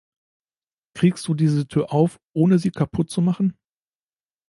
Kriegst 0.97 1.27
du 1.27 1.35
diese 1.35 1.67
Tür 1.67 1.93
auf, 1.93 2.19
ohne 2.33 2.57
sie 2.57 2.71
kaputt 2.71 3.11
zu 3.11 3.21
machen? 3.21 3.55